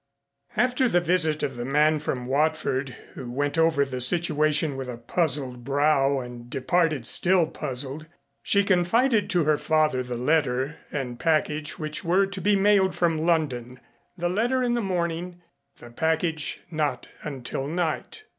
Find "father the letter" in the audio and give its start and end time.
9.59-10.79